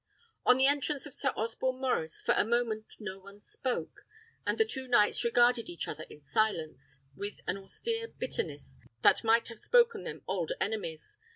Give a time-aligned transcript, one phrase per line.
[0.47, 4.03] On the entrance of Sir Osborne Maurice, for a moment no one spoke,
[4.47, 9.47] and the two knights regarded each other in silence, with an austere bitterness that might
[9.49, 11.19] have spoken them old enemies.